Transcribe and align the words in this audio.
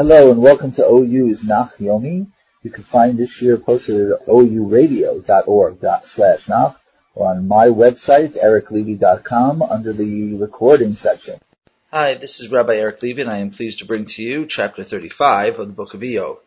Hello 0.00 0.30
and 0.30 0.40
welcome 0.40 0.72
to 0.72 0.82
OU 0.82 1.26
is 1.26 1.44
Nach 1.44 1.76
Yomi. 1.76 2.26
You 2.62 2.70
can 2.70 2.84
find 2.84 3.18
this 3.18 3.42
year 3.42 3.58
posted 3.58 4.12
at 4.12 4.26
ouradio.org 4.28 5.86
slash 6.06 6.48
nach 6.48 6.80
or 7.14 7.28
on 7.28 7.46
my 7.46 7.66
website, 7.66 8.32
ericlevy.com, 8.42 9.60
under 9.60 9.92
the 9.92 10.36
recording 10.36 10.94
section. 10.94 11.38
Hi, 11.92 12.14
this 12.14 12.40
is 12.40 12.50
Rabbi 12.50 12.76
Eric 12.76 13.02
Levy, 13.02 13.20
and 13.20 13.30
I 13.30 13.40
am 13.40 13.50
pleased 13.50 13.80
to 13.80 13.84
bring 13.84 14.06
to 14.06 14.22
you 14.22 14.46
chapter 14.46 14.82
35 14.82 15.58
of 15.58 15.66
the 15.66 15.74
book 15.74 15.92
of 15.92 16.00
Iyov. 16.00 16.38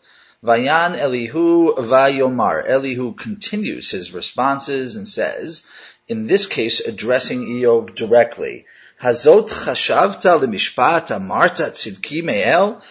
Vayan 0.43 0.97
Elihu 0.97 1.75
Vayomar. 1.75 2.67
Elihu 2.67 3.13
continues 3.13 3.91
his 3.91 4.15
responses 4.15 4.95
and 4.95 5.07
says, 5.07 5.63
in 6.07 6.25
this 6.25 6.47
case 6.47 6.79
addressing 6.79 7.41
Iyov 7.41 7.93
directly, 7.93 8.65
Hazot 9.04 9.49
chashavta 9.49 10.39
lemishpat 10.39 11.09
amarta 11.09 11.70
tzidki 11.70 12.23
me'el? 12.23 12.81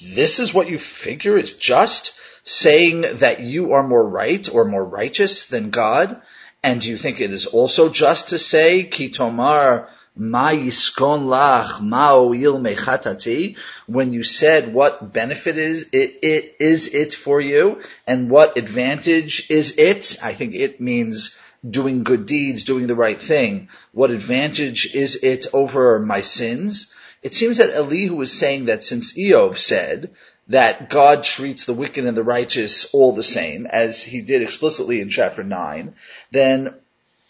This 0.00 0.38
is 0.38 0.54
what 0.54 0.70
you 0.70 0.78
figure 0.78 1.36
is 1.36 1.52
just? 1.52 2.12
Saying 2.44 3.02
that 3.18 3.40
you 3.40 3.72
are 3.74 3.86
more 3.86 4.08
right 4.08 4.48
or 4.52 4.64
more 4.64 4.84
righteous 4.84 5.46
than 5.46 5.70
God? 5.70 6.20
And 6.62 6.84
you 6.84 6.96
think 6.96 7.20
it 7.20 7.30
is 7.30 7.46
also 7.46 7.88
just 7.88 8.30
to 8.30 8.38
say, 8.38 8.88
Kitomar 8.88 9.88
Ma 10.14 10.50
yiskon 10.50 11.24
lach 11.24 11.80
ma'oil 11.80 12.60
mechatati, 12.60 13.56
when 13.86 14.12
you 14.12 14.22
said 14.22 14.74
what 14.74 15.12
benefit 15.12 15.56
is 15.56 15.88
it, 15.92 16.18
it 16.22 16.56
is 16.60 16.94
it 16.94 17.14
for 17.14 17.40
you 17.40 17.80
and 18.06 18.28
what 18.28 18.58
advantage 18.58 19.50
is 19.50 19.78
it? 19.78 20.18
I 20.22 20.34
think 20.34 20.54
it 20.54 20.82
means 20.82 21.34
doing 21.68 22.02
good 22.02 22.26
deeds, 22.26 22.64
doing 22.64 22.88
the 22.88 22.94
right 22.94 23.20
thing. 23.20 23.70
What 23.92 24.10
advantage 24.10 24.94
is 24.94 25.16
it 25.16 25.46
over 25.54 25.98
my 25.98 26.20
sins? 26.20 26.91
It 27.22 27.34
seems 27.34 27.58
that 27.58 27.70
Elihu 27.70 28.16
was 28.16 28.32
saying 28.32 28.66
that 28.66 28.84
since 28.84 29.16
Iyov 29.16 29.56
said 29.58 30.10
that 30.48 30.90
God 30.90 31.22
treats 31.22 31.64
the 31.64 31.72
wicked 31.72 32.04
and 32.04 32.16
the 32.16 32.24
righteous 32.24 32.92
all 32.92 33.12
the 33.12 33.22
same, 33.22 33.66
as 33.66 34.02
he 34.02 34.20
did 34.22 34.42
explicitly 34.42 35.00
in 35.00 35.08
chapter 35.08 35.44
9, 35.44 35.94
then, 36.32 36.74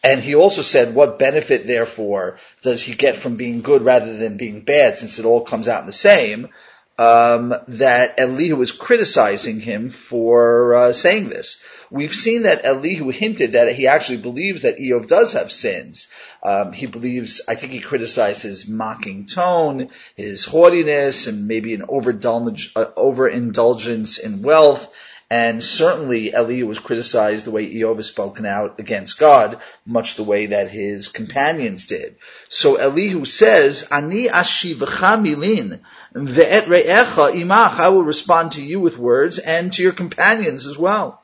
and 0.03 0.21
he 0.21 0.35
also 0.35 0.63
said 0.63 0.95
what 0.95 1.19
benefit 1.19 1.67
therefore 1.67 2.39
does 2.63 2.83
he 2.83 2.95
get 2.95 3.17
from 3.17 3.37
being 3.37 3.61
good 3.61 3.83
rather 3.83 4.17
than 4.17 4.39
being 4.39 4.63
bad 4.63 4.99
since 4.99 5.19
it 5.19 5.27
all 5.27 5.45
comes 5.45 5.69
out 5.69 5.81
in 5.81 5.87
the 5.87 5.93
same, 5.93 6.49
um, 6.99 7.55
that 7.69 8.19
Elihu 8.19 8.57
was 8.57 8.73
criticizing 8.73 9.61
him 9.61 9.91
for 9.91 10.75
uh, 10.75 10.93
saying 10.93 11.29
this. 11.29 11.63
We've 11.93 12.15
seen 12.15 12.45
that 12.45 12.65
Elihu 12.65 13.11
hinted 13.11 13.53
that 13.53 13.75
he 13.75 13.87
actually 13.87 14.17
believes 14.17 14.63
that 14.63 14.79
Iyov 14.79 15.09
does 15.09 15.35
have 15.35 15.53
sins. 15.53 16.09
Um, 16.43 16.73
he 16.73 16.87
believes, 16.87 17.43
I 17.47 17.55
think 17.55 17.73
he 17.73 17.81
criticized 17.81 18.41
his 18.41 18.67
mocking 18.67 19.27
tone, 19.27 19.91
his 20.17 20.47
haughtiness, 20.47 21.27
and 21.27 21.47
maybe 21.47 21.75
an 21.75 21.85
overindulgence, 21.87 22.71
uh, 22.75 22.87
overindulgence 22.97 24.17
in 24.17 24.41
wealth. 24.41 24.91
And 25.29 25.63
certainly 25.63 26.33
Elihu 26.33 26.67
was 26.67 26.79
criticized 26.79 27.45
the 27.45 27.51
way 27.51 27.71
Iyov 27.71 27.97
has 27.97 28.07
spoken 28.07 28.47
out 28.47 28.81
against 28.81 29.19
God, 29.19 29.61
much 29.85 30.15
the 30.15 30.25
way 30.25 30.47
that 30.47 30.71
his 30.71 31.09
companions 31.09 31.85
did. 31.85 32.17
So 32.49 32.77
Elihu 32.77 33.27
says, 33.27 33.87
Ani 33.91 34.29
ashivcha 34.29 35.21
milin, 35.21 35.81
ve'et 36.15 36.65
re'echa 36.65 37.35
imach, 37.35 37.79
I 37.79 37.91
will 37.91 38.05
respond 38.05 38.53
to 38.53 38.63
you 38.63 38.81
with 38.81 38.97
words 38.97 39.39
and 39.39 39.71
to 39.75 39.83
your 39.83 39.93
companions 39.93 40.67
as 40.67 40.79
well. 40.79 41.22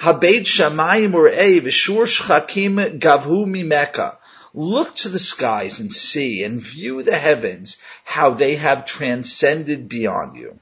Habeit 0.00 0.44
shamayim 0.44 1.12
u're'ei 1.12 1.60
v'shur 1.60 2.06
shchakim 2.06 2.98
gavhu 2.98 3.46
mimeka. 3.46 4.16
Look 4.52 4.94
to 4.96 5.08
the 5.08 5.18
skies 5.18 5.80
and 5.80 5.92
see 5.92 6.44
and 6.44 6.60
view 6.60 7.02
the 7.02 7.16
heavens, 7.16 7.76
how 8.04 8.30
they 8.30 8.54
have 8.56 8.86
transcended 8.86 9.88
beyond 9.88 10.36
you. 10.36 10.58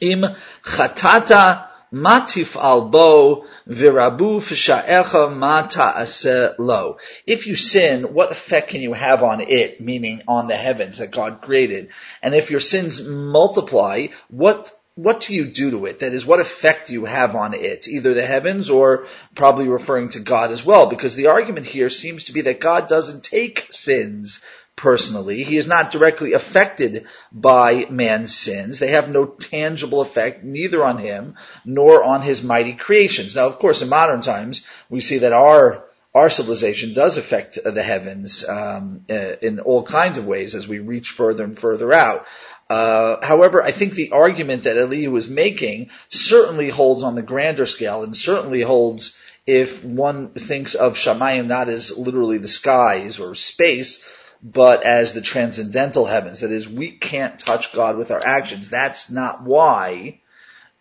Im 0.00 0.24
chatata 0.64 1.68
matif 1.92 2.56
albo 2.56 3.44
virabu 3.68 4.40
fisha'echa 4.40 5.34
mata 5.34 6.54
lo. 6.58 6.98
If 7.26 7.46
you 7.46 7.56
sin, 7.56 8.14
what 8.14 8.30
effect 8.30 8.70
can 8.70 8.80
you 8.80 8.92
have 8.92 9.22
on 9.22 9.40
it, 9.40 9.80
meaning 9.80 10.22
on 10.28 10.48
the 10.48 10.56
heavens 10.56 10.98
that 10.98 11.10
God 11.10 11.40
created? 11.40 11.88
And 12.22 12.34
if 12.34 12.50
your 12.50 12.60
sins 12.60 13.02
multiply, 13.02 14.08
what 14.28 14.77
what 14.98 15.20
do 15.20 15.32
you 15.32 15.44
do 15.46 15.70
to 15.70 15.86
it? 15.86 16.00
That 16.00 16.12
is, 16.12 16.26
what 16.26 16.40
effect 16.40 16.88
do 16.88 16.92
you 16.92 17.04
have 17.04 17.36
on 17.36 17.54
it? 17.54 17.86
Either 17.86 18.14
the 18.14 18.26
heavens 18.26 18.68
or 18.68 19.06
probably 19.36 19.68
referring 19.68 20.08
to 20.10 20.18
God 20.18 20.50
as 20.50 20.64
well, 20.64 20.86
because 20.86 21.14
the 21.14 21.28
argument 21.28 21.66
here 21.66 21.88
seems 21.88 22.24
to 22.24 22.32
be 22.32 22.40
that 22.40 22.58
God 22.58 22.88
doesn't 22.88 23.22
take 23.22 23.68
sins 23.70 24.42
personally. 24.74 25.44
He 25.44 25.56
is 25.56 25.68
not 25.68 25.92
directly 25.92 26.32
affected 26.32 27.06
by 27.30 27.86
man's 27.88 28.36
sins. 28.36 28.80
They 28.80 28.88
have 28.88 29.08
no 29.08 29.26
tangible 29.26 30.00
effect 30.00 30.42
neither 30.42 30.84
on 30.84 30.98
him 30.98 31.36
nor 31.64 32.02
on 32.02 32.22
his 32.22 32.42
mighty 32.42 32.72
creations. 32.72 33.36
Now, 33.36 33.46
of 33.46 33.60
course, 33.60 33.82
in 33.82 33.88
modern 33.88 34.20
times, 34.20 34.66
we 34.90 34.98
see 34.98 35.18
that 35.18 35.32
our 35.32 35.84
our 36.18 36.30
civilization 36.30 36.94
does 36.94 37.16
affect 37.16 37.58
the 37.64 37.82
heavens 37.82 38.46
um, 38.48 39.04
uh, 39.08 39.36
in 39.40 39.60
all 39.60 39.84
kinds 39.84 40.18
of 40.18 40.26
ways 40.26 40.54
as 40.54 40.66
we 40.66 40.80
reach 40.80 41.10
further 41.10 41.44
and 41.44 41.58
further 41.58 41.92
out. 41.92 42.26
Uh, 42.68 43.24
however, 43.24 43.62
I 43.62 43.70
think 43.70 43.94
the 43.94 44.10
argument 44.10 44.64
that 44.64 44.76
Elihu 44.76 45.10
was 45.10 45.28
making 45.28 45.90
certainly 46.10 46.70
holds 46.70 47.02
on 47.02 47.14
the 47.14 47.22
grander 47.22 47.66
scale 47.66 48.02
and 48.02 48.16
certainly 48.16 48.60
holds 48.60 49.16
if 49.46 49.82
one 49.84 50.30
thinks 50.30 50.74
of 50.74 50.96
Shamayim 50.96 51.46
not 51.46 51.68
as 51.68 51.96
literally 51.96 52.38
the 52.38 52.48
skies 52.48 53.20
or 53.20 53.34
space, 53.34 54.04
but 54.42 54.82
as 54.82 55.14
the 55.14 55.22
transcendental 55.22 56.04
heavens. 56.04 56.40
That 56.40 56.50
is, 56.50 56.68
we 56.68 56.90
can't 56.90 57.38
touch 57.38 57.72
God 57.72 57.96
with 57.96 58.10
our 58.10 58.24
actions. 58.24 58.68
That's 58.68 59.10
not 59.10 59.42
why 59.42 60.20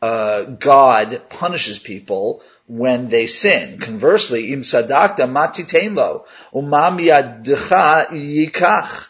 uh, 0.02 0.44
God 0.44 1.24
punishes 1.30 1.80
people 1.80 2.44
when 2.68 3.10
they 3.10 3.28
sin. 3.28 3.80
Conversely, 3.80 4.52
im 4.54 4.64
sadakta 4.64 5.20
matitenlo 5.20 6.26
umam 6.54 7.00
yadcha 7.00 8.08
yikach. 8.10 9.08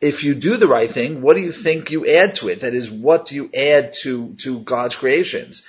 If 0.00 0.22
you 0.22 0.34
do 0.34 0.56
the 0.56 0.66
right 0.66 0.90
thing, 0.90 1.22
what 1.22 1.34
do 1.34 1.40
you 1.40 1.52
think 1.52 1.90
you 1.90 2.06
add 2.06 2.36
to 2.36 2.48
it? 2.48 2.60
That 2.60 2.74
is, 2.74 2.90
what 2.90 3.26
do 3.26 3.34
you 3.36 3.50
add 3.54 3.94
to 4.02 4.34
to 4.40 4.60
God's 4.60 4.96
creations? 4.96 5.66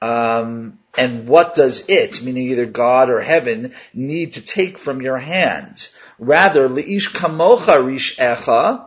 Um, 0.00 0.78
and 0.96 1.26
what 1.26 1.54
does 1.54 1.88
it, 1.88 2.22
meaning 2.22 2.50
either 2.50 2.66
God 2.66 3.10
or 3.10 3.20
heaven, 3.20 3.74
need 3.92 4.34
to 4.34 4.40
take 4.40 4.78
from 4.78 5.02
your 5.02 5.18
hands? 5.18 5.94
Rather, 6.18 6.68
leish 6.68 7.12
kamocha 7.12 7.84
rish 7.84 8.16
echa, 8.16 8.86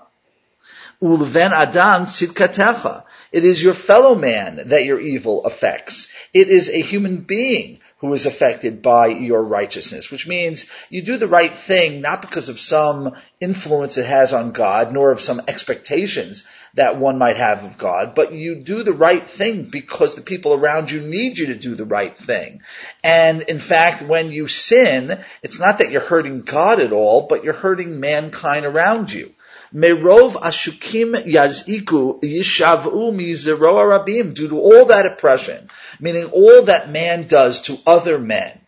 ulven 1.02 1.52
adam 1.52 2.06
tzidkatecha. 2.06 3.04
It 3.38 3.46
is 3.46 3.62
your 3.62 3.76
fellow 3.76 4.16
man 4.16 4.70
that 4.70 4.86
your 4.86 5.00
evil 5.00 5.46
affects. 5.46 6.12
It 6.34 6.50
is 6.50 6.70
a 6.70 6.82
human 6.82 7.18
being 7.18 7.82
who 8.00 8.12
is 8.14 8.26
affected 8.26 8.82
by 8.82 9.10
your 9.10 9.44
righteousness, 9.44 10.10
which 10.10 10.28
means 10.28 10.68
you 10.90 11.04
do 11.04 11.18
the 11.18 11.28
right 11.28 11.56
thing 11.56 12.02
not 12.02 12.22
because 12.22 12.50
of 12.50 12.60
some 12.60 13.14
influence 13.40 14.00
it 14.00 14.08
has 14.08 14.34
on 14.34 14.54
God, 14.54 14.92
nor 14.92 15.12
of 15.12 15.22
some 15.22 15.44
expectations 15.48 16.48
that 16.74 16.98
one 16.98 17.20
might 17.20 17.38
have 17.38 17.64
of 17.64 17.78
God, 17.78 18.16
but 18.16 18.34
you 18.34 18.56
do 18.56 18.82
the 18.82 18.92
right 18.92 19.30
thing 19.30 19.70
because 19.72 20.16
the 20.16 20.22
people 20.22 20.56
around 20.56 20.90
you 20.90 21.02
need 21.02 21.38
you 21.38 21.46
to 21.48 21.56
do 21.56 21.76
the 21.76 21.86
right 21.86 22.18
thing. 22.18 22.62
And 23.04 23.44
in 23.44 23.60
fact, 23.60 24.02
when 24.02 24.32
you 24.32 24.48
sin, 24.48 25.24
it's 25.44 25.60
not 25.60 25.78
that 25.78 25.92
you're 25.92 26.02
hurting 26.02 26.42
God 26.42 26.80
at 26.80 26.92
all, 26.92 27.28
but 27.28 27.44
you're 27.44 27.54
hurting 27.54 28.00
mankind 28.00 28.66
around 28.66 29.14
you. 29.14 29.32
Merov 29.74 30.34
ashukim 30.34 31.14
yaziku 31.26 32.22
yishavu 32.22 33.12
mizeroa 33.14 34.06
rabim. 34.06 34.34
Due 34.34 34.50
to 34.50 34.60
all 34.60 34.86
that 34.86 35.06
oppression, 35.06 35.70
meaning 36.00 36.26
all 36.26 36.64
that 36.64 36.90
man 36.90 37.28
does 37.28 37.62
to 37.64 37.78
other 37.86 38.18
men, 38.18 38.60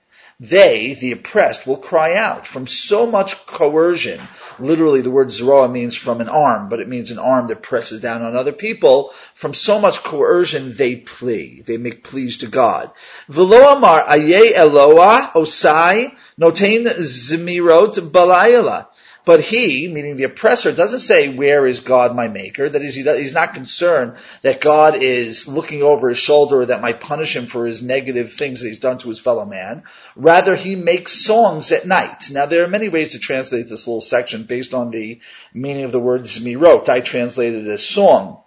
they, 0.42 0.94
the 0.94 1.12
oppressed, 1.12 1.68
will 1.68 1.76
cry 1.76 2.16
out 2.16 2.48
from 2.48 2.66
so 2.66 3.06
much 3.06 3.46
coercion. 3.46 4.22
Literally, 4.58 5.02
the 5.02 5.12
word 5.12 5.28
zeroa 5.28 5.70
means 5.70 5.96
from 5.96 6.22
an 6.22 6.30
arm, 6.30 6.70
but 6.70 6.80
it 6.80 6.88
means 6.88 7.12
an 7.12 7.20
arm 7.20 7.48
that 7.48 7.62
presses 7.62 8.00
down 8.00 8.22
on 8.22 8.38
other 8.38 8.54
people. 8.54 9.14
From 9.34 9.54
so 9.54 9.81
much 9.81 10.02
coercion, 10.02 10.72
they 10.72 10.95
plea. 10.95 11.62
They 11.66 11.75
make 11.75 12.06
pleas 12.06 12.38
to 12.38 12.48
God. 12.48 12.92
Velo 13.28 13.75
amar 13.75 14.02
aye 14.07 14.54
eloah 14.56 15.31
osai 15.34 16.16
notain 16.40 16.86
zemirot 16.88 17.95
balayela. 18.10 18.88
But 19.25 19.42
he, 19.42 19.88
meaning 19.88 20.18
the 20.18 20.24
oppressor, 20.24 20.71
doesn't 20.71 21.00
say, 21.00 21.33
where 21.33 21.68
is 21.68 21.81
God 21.81 22.16
my 22.16 22.27
maker? 22.27 22.69
That 22.69 22.81
is, 22.81 22.95
he's 22.95 23.33
not 23.33 23.54
concerned 23.54 24.16
that 24.42 24.62
God 24.62 24.95
is 24.95 25.48
looking 25.48 25.83
over 25.83 26.10
his 26.10 26.18
shoulder 26.18 26.62
or 26.62 26.66
that 26.68 26.81
might 26.81 27.01
punish 27.01 27.36
him 27.36 27.45
for 27.45 27.66
his 27.66 27.83
negative 27.83 28.33
things 28.33 28.62
that 28.62 28.69
he's 28.69 28.80
done 28.80 28.98
to 29.00 29.10
his 29.10 29.19
fellow 29.19 29.45
man. 29.45 29.83
Rather, 30.16 30.56
he 30.56 30.75
makes 30.75 31.13
songs 31.13 31.71
at 31.71 31.86
night. 31.86 32.31
Now, 32.31 32.45
there 32.45 32.63
are 32.63 32.69
many 32.69 32.89
ways 32.89 33.12
to 33.12 33.19
translate 33.19 33.69
this 33.69 33.88
little 33.88 34.01
section 34.01 34.44
based 34.44 34.74
on 34.74 34.89
the 34.89 35.19
meaning 35.54 35.83
of 35.83 35.92
the 35.92 36.00
word 36.00 36.24
zmirot. 36.24 36.89
I 36.89 37.01
translated 37.01 37.68
it 37.68 37.71
as 37.71 37.86
song. 37.86 38.42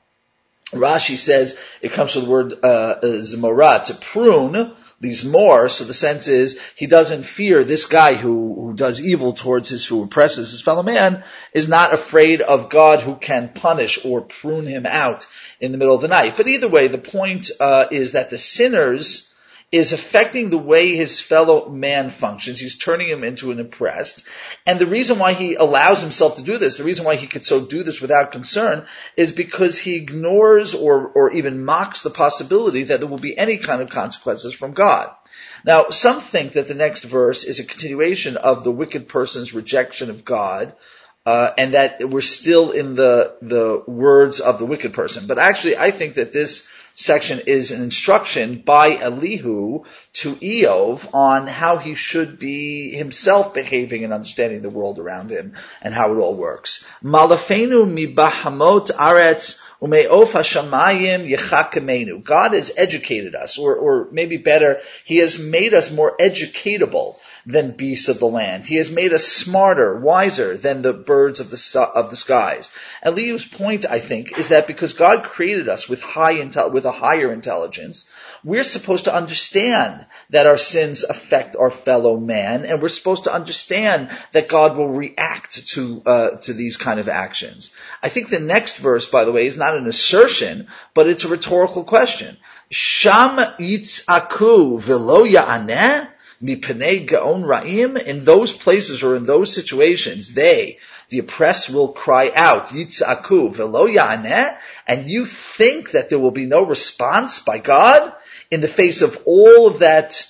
Rashi 0.72 1.16
says 1.16 1.58
it 1.82 1.92
comes 1.92 2.14
from 2.14 2.24
the 2.24 2.30
word 2.30 2.54
uh, 2.64 2.98
zmora, 3.02 3.84
to 3.84 3.94
prune, 3.94 4.74
these 5.02 5.24
more. 5.24 5.68
So 5.68 5.84
the 5.84 5.92
sense 5.92 6.28
is 6.28 6.58
he 6.76 6.86
doesn't 6.86 7.24
fear 7.24 7.64
this 7.64 7.86
guy 7.86 8.14
who, 8.14 8.54
who 8.54 8.74
does 8.74 9.04
evil 9.04 9.32
towards 9.32 9.68
his, 9.68 9.84
who 9.84 10.04
oppresses 10.04 10.52
his 10.52 10.62
fellow 10.62 10.84
man, 10.84 11.24
is 11.52 11.68
not 11.68 11.92
afraid 11.92 12.40
of 12.40 12.70
God 12.70 13.00
who 13.00 13.16
can 13.16 13.48
punish 13.48 14.04
or 14.04 14.20
prune 14.20 14.66
him 14.66 14.86
out 14.86 15.26
in 15.60 15.72
the 15.72 15.78
middle 15.78 15.96
of 15.96 16.02
the 16.02 16.08
night. 16.08 16.36
But 16.36 16.46
either 16.46 16.68
way, 16.68 16.86
the 16.86 16.98
point 16.98 17.50
uh, 17.58 17.88
is 17.90 18.12
that 18.12 18.30
the 18.30 18.38
sinners 18.38 19.31
is 19.72 19.94
affecting 19.94 20.50
the 20.50 20.58
way 20.58 20.94
his 20.94 21.18
fellow 21.18 21.70
man 21.70 22.10
functions. 22.10 22.60
He's 22.60 22.76
turning 22.76 23.08
him 23.08 23.24
into 23.24 23.50
an 23.50 23.58
oppressed. 23.58 24.22
And 24.66 24.78
the 24.78 24.86
reason 24.86 25.18
why 25.18 25.32
he 25.32 25.54
allows 25.54 26.02
himself 26.02 26.36
to 26.36 26.42
do 26.42 26.58
this, 26.58 26.76
the 26.76 26.84
reason 26.84 27.06
why 27.06 27.16
he 27.16 27.26
could 27.26 27.44
so 27.44 27.64
do 27.64 27.82
this 27.82 28.00
without 28.00 28.32
concern, 28.32 28.86
is 29.16 29.32
because 29.32 29.78
he 29.78 29.96
ignores 29.96 30.74
or, 30.74 31.08
or 31.08 31.32
even 31.32 31.64
mocks 31.64 32.02
the 32.02 32.10
possibility 32.10 32.84
that 32.84 33.00
there 33.00 33.08
will 33.08 33.16
be 33.16 33.36
any 33.36 33.56
kind 33.56 33.80
of 33.80 33.88
consequences 33.88 34.52
from 34.52 34.74
God. 34.74 35.10
Now, 35.64 35.88
some 35.88 36.20
think 36.20 36.52
that 36.52 36.68
the 36.68 36.74
next 36.74 37.04
verse 37.04 37.44
is 37.44 37.58
a 37.58 37.64
continuation 37.64 38.36
of 38.36 38.64
the 38.64 38.70
wicked 38.70 39.08
person's 39.08 39.54
rejection 39.54 40.10
of 40.10 40.22
God, 40.22 40.74
uh, 41.24 41.52
and 41.56 41.74
that 41.74 42.08
we're 42.10 42.20
still 42.20 42.72
in 42.72 42.94
the 42.94 43.36
the 43.40 43.82
words 43.86 44.40
of 44.40 44.58
the 44.58 44.66
wicked 44.66 44.92
person. 44.92 45.26
But 45.26 45.38
actually, 45.38 45.76
I 45.76 45.92
think 45.92 46.14
that 46.14 46.32
this 46.32 46.68
section 46.94 47.40
is 47.46 47.70
an 47.70 47.82
instruction 47.82 48.62
by 48.64 48.96
Elihu 48.96 49.84
to 50.14 50.34
Iyov 50.34 51.14
on 51.14 51.46
how 51.46 51.78
he 51.78 51.94
should 51.94 52.38
be 52.38 52.90
himself 52.90 53.54
behaving 53.54 54.04
and 54.04 54.12
understanding 54.12 54.62
the 54.62 54.70
world 54.70 54.98
around 54.98 55.30
him 55.30 55.54
and 55.80 55.94
how 55.94 56.12
it 56.12 56.18
all 56.18 56.34
works. 56.34 56.84
Malafenu 57.02 57.86
mibahamot 57.86 58.90
aretz 58.90 59.60
umeof 59.80 60.32
hashamayim. 60.32 62.24
God 62.24 62.52
has 62.54 62.72
educated 62.76 63.34
us, 63.34 63.58
or, 63.58 63.74
or 63.76 64.08
maybe 64.12 64.36
better, 64.36 64.80
He 65.04 65.18
has 65.18 65.38
made 65.38 65.74
us 65.74 65.90
more 65.90 66.16
educatable 66.18 67.16
than 67.44 67.76
beasts 67.76 68.08
of 68.08 68.18
the 68.18 68.26
land. 68.26 68.64
He 68.64 68.76
has 68.76 68.90
made 68.90 69.12
us 69.12 69.26
smarter, 69.26 69.98
wiser 69.98 70.56
than 70.56 70.82
the 70.82 70.92
birds 70.92 71.40
of 71.40 71.50
the, 71.50 71.90
of 71.94 72.10
the 72.10 72.16
skies. 72.16 72.70
Elihu's 73.04 73.44
point, 73.44 73.84
I 73.84 73.98
think, 73.98 74.38
is 74.38 74.48
that 74.48 74.66
because 74.66 74.92
God 74.92 75.24
created 75.24 75.68
us 75.68 75.88
with 75.88 76.00
high 76.00 76.34
intel, 76.34 76.72
with 76.72 76.84
a 76.84 76.92
higher 76.92 77.32
intelligence, 77.32 78.10
we're 78.44 78.64
supposed 78.64 79.04
to 79.04 79.14
understand 79.14 80.04
that 80.30 80.46
our 80.46 80.58
sins 80.58 81.04
affect 81.04 81.54
our 81.54 81.70
fellow 81.70 82.16
man, 82.16 82.64
and 82.64 82.82
we're 82.82 82.88
supposed 82.88 83.24
to 83.24 83.32
understand 83.32 84.10
that 84.32 84.48
God 84.48 84.76
will 84.76 84.90
react 84.90 85.68
to 85.68 86.02
uh, 86.04 86.30
to 86.38 86.52
these 86.52 86.76
kind 86.76 86.98
of 86.98 87.08
actions. 87.08 87.72
I 88.02 88.08
think 88.08 88.28
the 88.28 88.40
next 88.40 88.78
verse, 88.78 89.06
by 89.06 89.24
the 89.24 89.32
way, 89.32 89.46
is 89.46 89.56
not 89.56 89.76
an 89.76 89.86
assertion, 89.86 90.68
but 90.92 91.06
it's 91.06 91.24
a 91.24 91.28
rhetorical 91.28 91.84
question. 91.84 92.36
Sham 92.70 93.36
yitz'aku 93.58 94.80
velo 94.80 95.24
ya'aneh? 95.24 96.08
Gaon 96.42 97.42
ra'im, 97.44 98.02
in 98.02 98.24
those 98.24 98.52
places 98.52 99.02
or 99.02 99.16
in 99.16 99.26
those 99.26 99.54
situations, 99.54 100.34
they, 100.34 100.78
the 101.08 101.20
oppressed 101.20 101.70
will 101.70 101.88
cry 101.88 102.30
out, 102.34 102.68
yitz'aku 102.68 103.54
velo 103.54 103.86
ya'aneh, 103.86 104.56
and 104.86 105.08
you 105.08 105.26
think 105.26 105.92
that 105.92 106.08
there 106.08 106.18
will 106.18 106.30
be 106.32 106.46
no 106.46 106.64
response 106.64 107.40
by 107.40 107.58
God 107.58 108.12
in 108.50 108.60
the 108.60 108.68
face 108.68 109.02
of 109.02 109.22
all 109.24 109.68
of 109.68 109.80
that 109.80 110.26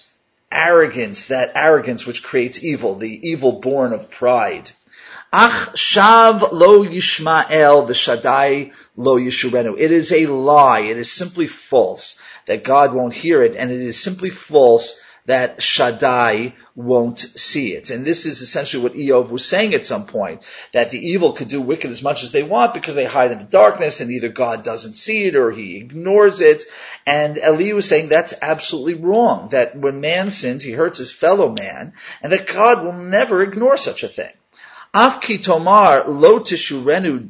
arrogance, 0.51 1.27
that 1.27 1.53
arrogance 1.55 2.07
which 2.07 2.23
creates 2.23 2.63
evil, 2.63 2.97
the 2.97 3.29
evil 3.29 3.61
born 3.61 3.93
of 3.93 4.11
pride. 4.11 4.71
Ach 5.33 5.75
shav 5.75 6.53
lo 6.53 6.85
yishmael 6.85 7.89
v'shadai 7.89 8.73
lo 8.97 9.19
yishurenu. 9.19 9.77
It 9.79 9.91
is 9.91 10.13
a 10.13 10.27
lie. 10.27 10.81
It 10.81 10.99
is 10.99 11.11
simply 11.11 11.47
false 11.47 12.21
that 12.47 12.65
God 12.65 12.93
won't 12.93 13.15
hear 13.15 13.43
it, 13.43 13.57
and 13.57 13.71
it 13.71 13.81
is 13.81 13.99
simply 13.99 14.29
false 14.29 15.01
that 15.27 15.63
Shaddai 15.63 16.55
won't 16.75 17.19
see 17.19 17.75
it. 17.75 17.91
And 17.91 18.05
this 18.05 18.27
is 18.27 18.41
essentially 18.41 18.83
what 18.83 18.95
Iyov 18.95 19.31
was 19.31 19.45
saying 19.45 19.75
at 19.75 19.87
some 19.87 20.07
point, 20.07 20.43
that 20.73 20.91
the 20.91 20.99
evil 20.99 21.33
could 21.33 21.49
do 21.49 21.61
wicked 21.61 21.91
as 21.91 22.03
much 22.03 22.25
as 22.25 22.33
they 22.33 22.43
want 22.43 22.75
because 22.75 22.95
they 22.95 23.05
hide 23.05 23.31
in 23.31 23.39
the 23.39 23.45
darkness 23.45 24.01
and 24.01 24.11
either 24.11 24.29
God 24.29 24.65
doesn't 24.65 24.97
see 24.97 25.27
it 25.27 25.37
or 25.37 25.53
he 25.53 25.77
ignores 25.77 26.41
it. 26.41 26.65
And 27.07 27.39
Eli 27.39 27.73
was 27.73 27.89
saying 27.89 28.09
that's 28.09 28.35
absolutely 28.43 28.95
wrong, 28.95 29.51
that 29.51 29.77
when 29.77 30.01
man 30.01 30.31
sins, 30.31 30.63
he 30.63 30.73
hurts 30.73 30.99
his 30.99 31.13
fellow 31.13 31.51
man, 31.51 31.93
and 32.23 32.33
that 32.33 32.47
God 32.47 32.85
will 32.85 32.93
never 32.93 33.43
ignore 33.43 33.77
such 33.77 34.03
a 34.03 34.09
thing. 34.09 34.33
Afki 34.95 35.43
tomar 35.43 36.09
lo 36.09 36.41
tishurenu 36.41 37.29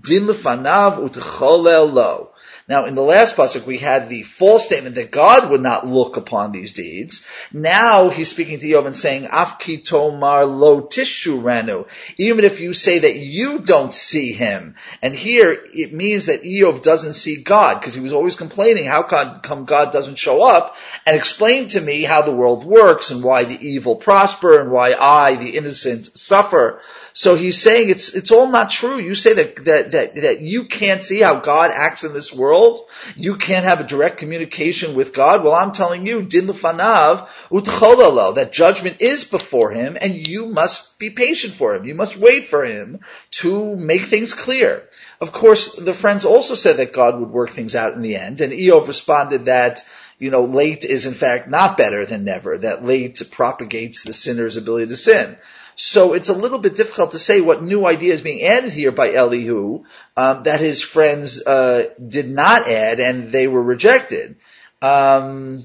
din 0.00 0.26
lefanav 0.26 1.94
lo. 1.94 2.30
Now, 2.66 2.86
in 2.86 2.94
the 2.94 3.02
last 3.02 3.36
pasuk, 3.36 3.66
we 3.66 3.76
had 3.76 4.08
the 4.08 4.22
false 4.22 4.64
statement 4.64 4.94
that 4.94 5.10
God 5.10 5.50
would 5.50 5.60
not 5.60 5.86
look 5.86 6.16
upon 6.16 6.50
these 6.50 6.72
deeds. 6.72 7.22
Now 7.52 8.08
he's 8.08 8.30
speaking 8.30 8.58
to 8.58 8.66
Iyov 8.66 8.86
and 8.86 8.96
saying, 8.96 9.24
"Afki 9.24 9.84
tomar 9.84 10.46
lo 10.46 10.80
tishu 10.80 11.42
ranu." 11.42 11.84
Even 12.16 12.42
if 12.42 12.60
you 12.60 12.72
say 12.72 13.00
that 13.00 13.16
you 13.16 13.58
don't 13.58 13.92
see 13.92 14.32
him, 14.32 14.76
and 15.02 15.14
here 15.14 15.58
it 15.74 15.92
means 15.92 16.24
that 16.26 16.42
Iyov 16.42 16.82
doesn't 16.82 17.12
see 17.12 17.42
God 17.42 17.80
because 17.80 17.92
he 17.92 18.00
was 18.00 18.14
always 18.14 18.34
complaining, 18.34 18.86
"How 18.86 19.02
come 19.02 19.66
God 19.66 19.92
doesn't 19.92 20.16
show 20.16 20.42
up 20.42 20.74
and 21.04 21.14
explain 21.16 21.68
to 21.68 21.80
me 21.82 22.02
how 22.02 22.22
the 22.22 22.32
world 22.32 22.64
works 22.64 23.10
and 23.10 23.22
why 23.22 23.44
the 23.44 23.58
evil 23.60 23.96
prosper 23.96 24.62
and 24.62 24.70
why 24.70 24.94
I, 24.98 25.34
the 25.36 25.50
innocent, 25.58 26.16
suffer?" 26.16 26.80
So 27.16 27.36
he's 27.36 27.62
saying 27.62 27.90
it's, 27.90 28.12
it's 28.12 28.32
all 28.32 28.50
not 28.50 28.72
true. 28.72 28.98
You 28.98 29.14
say 29.14 29.34
that, 29.34 29.64
that, 29.66 29.92
that, 29.92 30.14
that 30.16 30.40
you 30.40 30.64
can't 30.64 31.00
see 31.00 31.20
how 31.20 31.38
God 31.38 31.70
acts 31.70 32.02
in 32.02 32.12
this 32.12 32.34
world. 32.34 32.88
You 33.14 33.36
can't 33.36 33.64
have 33.64 33.78
a 33.78 33.86
direct 33.86 34.18
communication 34.18 34.96
with 34.96 35.12
God. 35.12 35.44
Well, 35.44 35.54
I'm 35.54 35.70
telling 35.70 36.08
you, 36.08 36.24
din 36.24 36.48
lefanav 36.48 37.28
utcholalo, 37.52 38.34
that 38.34 38.52
judgment 38.52 39.00
is 39.00 39.22
before 39.22 39.70
him 39.70 39.96
and 40.00 40.26
you 40.26 40.46
must 40.46 40.98
be 40.98 41.10
patient 41.10 41.54
for 41.54 41.76
him. 41.76 41.84
You 41.84 41.94
must 41.94 42.16
wait 42.16 42.48
for 42.48 42.64
him 42.64 42.98
to 43.42 43.76
make 43.76 44.02
things 44.02 44.34
clear. 44.34 44.82
Of 45.20 45.30
course, 45.30 45.76
the 45.76 45.94
friends 45.94 46.24
also 46.24 46.56
said 46.56 46.78
that 46.78 46.92
God 46.92 47.20
would 47.20 47.30
work 47.30 47.50
things 47.50 47.76
out 47.76 47.92
in 47.92 48.02
the 48.02 48.16
end 48.16 48.40
and 48.40 48.52
Iyov 48.52 48.88
responded 48.88 49.44
that 49.44 49.84
you 50.18 50.30
know, 50.30 50.44
late 50.44 50.84
is 50.84 51.06
in 51.06 51.14
fact 51.14 51.48
not 51.48 51.76
better 51.76 52.06
than 52.06 52.24
never, 52.24 52.58
that 52.58 52.84
late 52.84 53.22
propagates 53.30 54.02
the 54.02 54.12
sinner's 54.12 54.56
ability 54.56 54.86
to 54.88 54.96
sin. 54.96 55.36
So 55.76 56.14
it's 56.14 56.28
a 56.28 56.34
little 56.34 56.58
bit 56.58 56.76
difficult 56.76 57.12
to 57.12 57.18
say 57.18 57.40
what 57.40 57.62
new 57.62 57.84
idea 57.84 58.14
is 58.14 58.20
being 58.20 58.42
added 58.42 58.72
here 58.72 58.92
by 58.92 59.12
Elihu 59.12 59.84
um, 60.16 60.44
that 60.44 60.60
his 60.60 60.82
friends 60.82 61.44
uh, 61.44 61.90
did 62.06 62.28
not 62.28 62.68
add 62.68 63.00
and 63.00 63.32
they 63.32 63.48
were 63.48 63.62
rejected. 63.62 64.36
Um, 64.80 65.64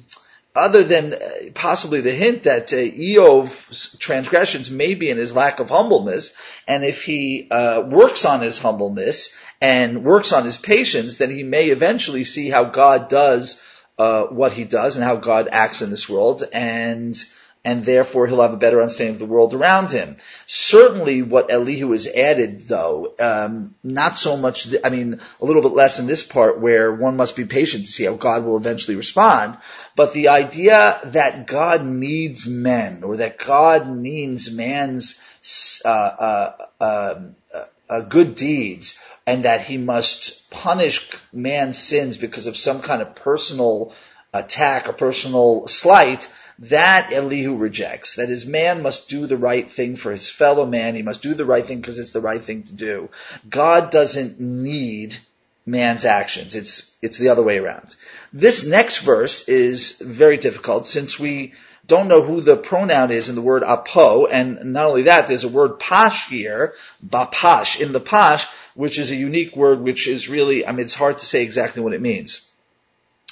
other 0.56 0.83
than 0.83 1.13
uh, 1.13 1.19
possibly 1.53 2.01
the 2.01 2.11
hint 2.11 2.44
that 2.44 2.73
uh, 2.73 2.77
Iyov's 2.77 3.95
transgressions 3.97 4.71
may 4.71 4.95
be 4.95 5.09
in 5.09 5.17
his 5.17 5.33
lack 5.33 5.59
of 5.59 5.69
humbleness, 5.69 6.33
and 6.67 6.83
if 6.83 7.03
he 7.03 7.47
uh, 7.51 7.81
works 7.81 8.25
on 8.25 8.41
his 8.41 8.57
humbleness 8.57 9.35
and 9.62 10.03
works 10.03 10.33
on 10.33 10.45
his 10.45 10.57
patience, 10.57 11.17
then 11.17 11.29
he 11.29 11.44
may 11.44 11.67
eventually 11.67 12.25
see 12.25 12.50
how 12.50 12.63
God 12.63 13.09
does 13.09 13.62
uh, 13.97 14.23
what 14.23 14.53
he 14.53 14.63
does 14.63 14.95
and 14.95 15.05
how 15.05 15.17
God 15.17 15.50
acts 15.51 15.81
in 15.81 15.91
this 15.91 16.10
world, 16.10 16.43
and 16.51 17.15
and 17.66 17.86
therefore 17.86 18.25
he'll 18.25 18.42
have 18.42 18.54
a 18.54 18.58
better 18.58 18.82
understanding 18.82 19.16
of 19.16 19.20
the 19.20 19.25
world 19.25 19.54
around 19.54 19.92
him. 19.92 20.18
Certainly 20.48 21.24
what 21.24 21.51
Elihu 21.51 21.92
has 21.92 22.08
added 22.08 22.68
though, 22.68 23.13
um, 23.20 23.75
not 23.84 24.16
so 24.16 24.38
much, 24.38 24.63
th- 24.63 24.82
I 24.86 24.89
mean, 24.89 25.20
a 25.42 25.46
little 25.46 25.62
bit 25.62 25.74
less 25.74 26.00
in 26.00 26.08
this 26.08 26.24
part 26.24 26.60
where 26.60 26.94
one 26.94 27.18
must 27.18 27.36
be 27.36 27.46
patient 27.46 27.86
to 27.86 27.92
see 27.92 28.06
how 28.06 28.13
God 28.13 28.46
will 28.46 28.58
eventually 28.58 28.96
respond, 28.96 29.58
but 29.96 30.13
the 30.13 30.30
idea 30.30 31.01
that 31.06 31.48
God 31.48 31.86
needs 31.86 32.48
men, 32.48 33.04
or 33.04 33.18
that 33.18 33.38
God 33.38 33.89
needs 33.89 34.50
man's, 34.51 35.22
uh, 35.84 35.89
uh, 35.89 36.66
um, 36.80 37.36
uh, 37.54 37.66
uh, 37.89 38.01
good 38.01 38.36
deeds, 38.36 39.01
and 39.28 39.44
that 39.46 39.62
he 39.62 39.78
must 39.78 40.50
punish 40.50 41.12
man's 41.34 41.78
sins 41.78 42.18
because 42.18 42.48
of 42.48 42.56
some 42.56 42.82
kind 42.82 43.01
of 43.01 43.16
personal 43.16 43.94
attack 44.34 44.88
or 44.88 44.94
personal 44.94 45.68
slight, 45.68 46.32
that 46.60 47.13
Elihu 47.13 47.56
rejects. 47.56 48.16
That 48.16 48.30
is, 48.30 48.46
man 48.46 48.82
must 48.82 49.10
do 49.10 49.28
the 49.28 49.38
right 49.38 49.70
thing 49.70 49.96
for 49.96 50.12
his 50.12 50.30
fellow 50.30 50.66
man. 50.66 50.96
He 50.96 51.01
must 51.01 51.22
do 51.22 51.34
the 51.34 51.46
right 51.46 51.66
thing 51.66 51.80
because 51.80 52.00
it's 52.00 52.12
the 52.12 52.22
right 52.22 52.42
thing 52.42 52.63
to 52.63 52.74
do. 52.74 53.10
God 53.50 53.92
doesn't 53.92 54.39
need 54.39 55.18
man's 55.66 56.04
actions. 56.04 56.56
It's, 56.56 56.96
it's 57.01 57.18
the 57.18 57.30
other 57.30 57.44
way 57.44 57.60
around. 57.60 57.96
This 58.34 58.66
next 58.66 59.00
verse 59.00 59.48
is 59.48 60.00
very 60.00 60.38
difficult 60.38 60.88
since 60.88 61.20
we 61.20 61.54
don't 61.88 62.08
know 62.08 62.22
who 62.22 62.42
the 62.42 62.58
pronoun 62.58 63.12
is 63.12 63.30
in 63.30 63.36
the 63.36 63.42
word 63.42 63.63
apo, 63.63 64.28
and 64.28 64.74
not 64.74 64.86
only 64.86 65.04
that, 65.04 65.28
there's 65.28 65.44
a 65.44 65.50
word 65.50 65.80
pash 65.80 66.30
here, 66.30 66.75
bapash, 67.06 67.80
in 67.80 67.92
the 67.94 68.00
pash, 68.00 68.46
which 68.75 69.00
is 69.00 69.12
a 69.12 69.16
unique 69.16 69.56
word 69.56 69.82
which 69.82 70.08
is 70.08 70.30
really, 70.30 70.66
I 70.68 70.72
mean, 70.72 70.82
it's 70.82 70.94
hard 70.94 71.18
to 71.18 71.25
say 71.25 71.44
exactly 71.44 71.82
what 71.82 71.94
it 71.94 72.01
means. 72.01 72.49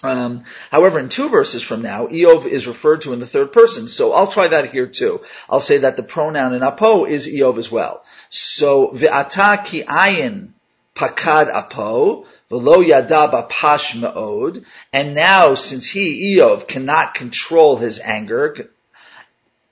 Um, 0.04 0.44
however, 0.70 1.00
in 1.00 1.10
two 1.10 1.30
verses 1.30 1.63
from 1.63 1.82
now, 1.82 2.08
Iyov 2.08 2.46
is 2.46 2.68
referred 2.68 3.01
to 3.01 3.13
in 3.13 3.20
the 3.20 3.25
third 3.25 3.51
person. 3.51 3.88
So 3.88 4.13
I'll 4.13 4.27
try 4.27 4.48
that 4.50 4.72
here 4.72 4.88
too. 4.88 5.22
I'll 5.50 5.60
say 5.60 5.80
that 5.80 5.96
the 5.96 6.04
pronoun 6.04 6.54
in 6.54 6.62
apo 6.62 7.06
is 7.06 7.27
Iyov 7.27 7.58
as 7.58 7.72
well. 7.72 8.04
So 8.30 8.89
ve'ata 8.89 9.66
ki 9.66 9.84
ayin 9.84 10.50
pakad 10.96 11.50
apo 11.50 12.25
V'lo 12.50 12.86
yada 12.86 13.46
pash 13.50 13.94
ma'od. 13.96 14.63
And 14.94 15.13
now, 15.13 15.56
since 15.56 15.89
he, 15.89 16.36
Iyov, 16.36 16.68
cannot 16.68 17.13
control 17.13 17.75
his 17.75 18.00
anger, 18.00 18.70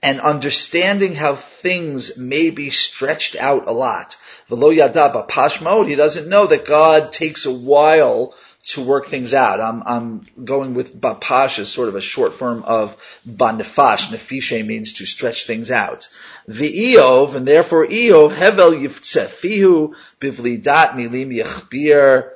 and 0.03 0.19
understanding 0.19 1.15
how 1.15 1.35
things 1.35 2.17
may 2.17 2.49
be 2.49 2.69
stretched 2.69 3.37
out 3.37 3.67
a 3.67 3.71
lot. 3.71 4.17
V'lo 4.49 4.75
yada 4.75 5.23
pash 5.23 5.59
ma'od. 5.59 5.87
He 5.87 5.95
doesn't 5.95 6.27
know 6.27 6.47
that 6.47 6.65
God 6.65 7.13
takes 7.13 7.45
a 7.45 7.53
while 7.53 8.33
to 8.65 8.81
work 8.81 9.05
things 9.05 9.33
out. 9.33 9.61
I'm, 9.61 9.83
I'm 9.85 10.27
going 10.43 10.73
with 10.73 10.99
bapash 10.99 11.59
as 11.59 11.69
sort 11.69 11.87
of 11.87 11.95
a 11.95 12.01
short 12.01 12.33
form 12.33 12.63
of 12.63 12.97
banifash. 13.27 14.07
Nefishe 14.07 14.65
means 14.65 14.93
to 14.93 15.05
stretch 15.05 15.45
things 15.45 15.69
out. 15.69 16.09
V'iyov, 16.49 17.35
and 17.35 17.47
therefore 17.47 17.85
Iyov, 17.85 18.33
hevel 18.33 18.73
yiftzefihu 18.81 19.93
bivlidat 20.19 20.93
milim 20.93 21.43
yechbir. 21.43 22.31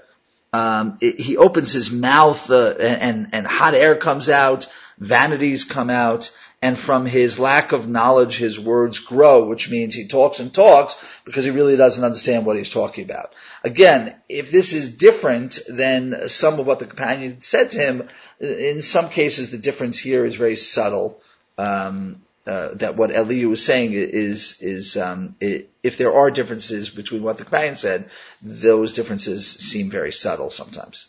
Um, 0.54 0.98
he 1.00 1.38
opens 1.38 1.72
his 1.72 1.92
mouth 1.92 2.50
uh, 2.50 2.76
and, 2.80 3.30
and 3.34 3.46
hot 3.46 3.76
air 3.76 3.96
comes 3.96 4.30
out, 4.30 4.68
vanities 4.98 5.64
come 5.64 5.90
out, 5.92 6.36
and 6.62 6.78
from 6.78 7.06
his 7.06 7.40
lack 7.40 7.72
of 7.72 7.88
knowledge, 7.88 8.38
his 8.38 8.60
words 8.60 9.00
grow, 9.00 9.46
which 9.46 9.70
means 9.70 9.96
he 9.96 10.08
talks 10.08 10.40
and 10.40 10.54
talks 10.54 10.98
because 11.24 11.46
he 11.46 11.52
really 11.52 11.78
doesn't 11.78 12.04
understand 12.04 12.46
what 12.46 12.58
he's 12.58 12.70
talking 12.70 13.06
about. 13.06 13.34
Again, 13.64 14.16
if 14.28 14.52
this 14.52 14.74
is 14.74 14.96
different 14.96 15.60
than 15.70 16.28
some 16.28 16.60
of 16.60 16.68
what 16.68 16.80
the 16.80 16.86
companion 16.86 17.40
said 17.40 17.72
to 17.72 17.78
him, 17.78 18.10
in 18.40 18.82
some 18.82 19.10
cases 19.10 19.52
the 19.52 19.58
difference 19.58 19.98
here 19.98 20.26
is 20.26 20.36
very 20.36 20.58
subtle. 20.58 21.22
Um, 21.58 22.22
uh, 22.48 22.74
that 22.76 22.96
what 22.96 23.14
Elihu 23.14 23.50
was 23.50 23.64
saying 23.64 23.92
is 23.94 24.60
is 24.62 24.98
um, 24.98 25.36
it, 25.40 25.70
if 25.84 25.98
there 25.98 26.14
are 26.14 26.32
differences 26.32 26.90
between 26.90 27.22
what 27.22 27.38
the 27.38 27.44
companion 27.44 27.76
said, 27.76 28.10
those 28.42 28.94
differences 28.94 29.46
seem 29.46 29.92
very 29.92 30.12
subtle 30.12 30.50
sometimes. 30.50 31.06